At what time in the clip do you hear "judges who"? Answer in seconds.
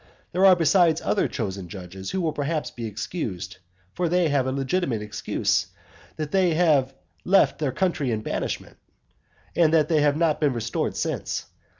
1.69-2.21